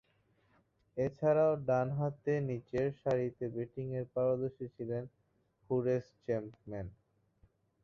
[0.97, 5.03] এছাড়াও, ডানহাতে নিচেরসারিতে ব্যাটিংয়ে পারদর্শী ছিলেন
[5.69, 6.87] হোরেস চ্যাপম্যান।